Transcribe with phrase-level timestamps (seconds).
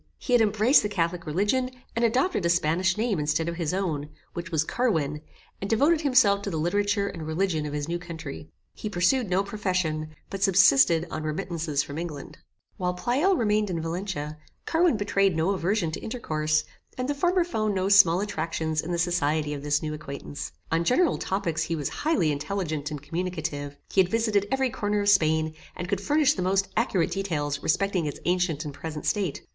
[0.17, 4.09] He had embraced the catholic religion, and adopted a Spanish name instead of his own,
[4.33, 5.21] which was CARWIN,
[5.61, 8.49] and devoted himself to the literature and religion of his new country.
[8.73, 12.39] He pursued no profession, but subsisted on remittances from England.
[12.77, 16.63] While Pleyel remained in Valencia, Carwin betrayed no aversion to intercourse,
[16.97, 20.51] and the former found no small attractions in the society of this new acquaintance.
[20.71, 23.77] On general topics he was highly intelligent and communicative.
[23.91, 28.07] He had visited every corner of Spain, and could furnish the most accurate details respecting
[28.07, 29.43] its ancient and present state.